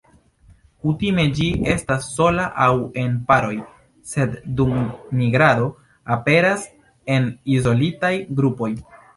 Kutime 0.85 1.25
ĝi 1.39 1.49
estas 1.73 2.07
sola 2.13 2.45
aŭ 2.69 2.71
en 3.03 3.13
paroj, 3.29 3.53
sed 4.15 4.35
dum 4.61 4.73
migrado 5.21 5.69
aperas 6.17 6.65
en 7.19 7.33
izolitaj 7.59 8.13
grupoj. 8.43 8.77